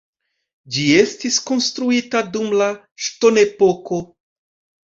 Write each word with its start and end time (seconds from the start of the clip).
Ĝi 0.77 0.85
estis 1.01 1.37
konstruita 1.51 2.23
dum 2.37 2.49
la 2.63 2.71
ŝtonepoko. 3.09 4.05